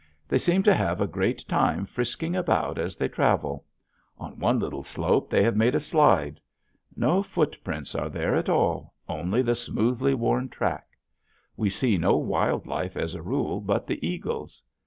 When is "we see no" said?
11.55-12.17